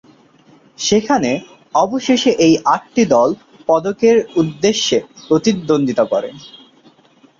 [0.77, 1.31] সেখানে
[1.75, 3.29] অবশেষে এই আটটি দল
[3.69, 6.29] পদকের উদ্দেশ্যে প্রতিদ্বন্দ্বিতা করে।